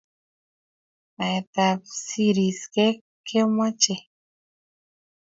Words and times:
Naet 1.17 1.45
tab 1.55 1.79
siresgek 2.05 2.97
kemachei 3.27 4.03